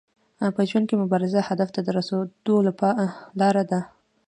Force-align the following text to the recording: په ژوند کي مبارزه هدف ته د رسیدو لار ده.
په 0.55 0.61
ژوند 0.69 0.85
کي 0.89 0.95
مبارزه 1.03 1.39
هدف 1.49 1.69
ته 1.75 1.79
د 1.83 1.87
رسیدو 1.97 2.55
لار 3.39 3.55
ده. 3.71 3.79